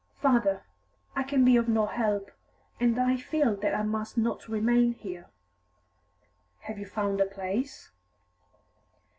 [0.19, 0.63] "Father,
[1.15, 2.31] I can be of no help,
[2.79, 5.27] and I feel that I must not remain here."
[6.61, 7.91] "Have you found a place?"